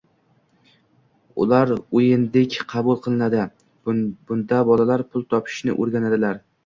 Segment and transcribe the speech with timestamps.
[1.43, 3.45] Ular o‘yindek qabul qilinadi,
[3.93, 6.43] bunda bolalar pul topishni o‘rganadilar